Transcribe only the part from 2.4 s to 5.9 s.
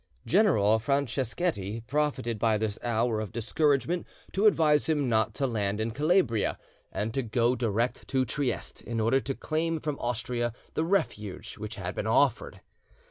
this hour of discouragement to advise him not to land